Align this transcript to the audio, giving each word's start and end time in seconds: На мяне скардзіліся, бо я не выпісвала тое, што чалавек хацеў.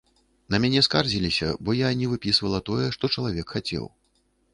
На 0.53 0.59
мяне 0.61 0.81
скардзіліся, 0.87 1.49
бо 1.67 1.75
я 1.79 1.91
не 1.99 2.07
выпісвала 2.13 2.61
тое, 2.71 2.87
што 2.97 3.11
чалавек 3.17 3.55
хацеў. 3.59 3.85